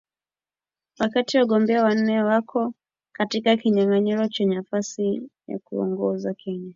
[0.99, 2.73] Wakati wagombea wanne wako
[3.11, 5.03] katika kinyang’anyiro cha nafasi
[5.47, 6.69] ya juu ya uongozi Kenya